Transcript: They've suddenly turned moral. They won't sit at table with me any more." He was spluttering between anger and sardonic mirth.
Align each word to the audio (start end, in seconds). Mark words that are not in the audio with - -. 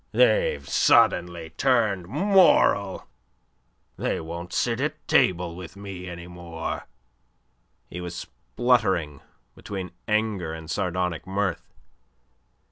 They've 0.13 0.67
suddenly 0.67 1.51
turned 1.51 2.07
moral. 2.07 3.05
They 3.97 4.19
won't 4.19 4.51
sit 4.51 4.81
at 4.81 5.07
table 5.07 5.55
with 5.55 5.75
me 5.75 6.09
any 6.09 6.25
more." 6.25 6.87
He 7.87 8.01
was 8.01 8.15
spluttering 8.15 9.21
between 9.53 9.91
anger 10.07 10.53
and 10.53 10.71
sardonic 10.71 11.27
mirth. 11.27 11.71